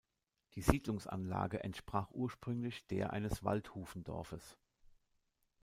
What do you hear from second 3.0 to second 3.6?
eines